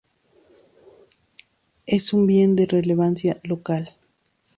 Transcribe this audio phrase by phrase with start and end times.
[1.85, 3.95] Es un Bien de Relevancia Local.